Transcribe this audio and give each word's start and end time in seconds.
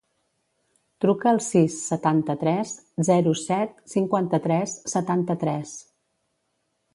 Truca 1.03 1.27
al 1.31 1.41
sis, 1.47 1.75
setanta-tres, 1.89 2.71
zero, 3.09 3.35
set, 3.41 3.77
cinquanta-tres, 3.93 4.75
setanta-tres. 4.97 5.77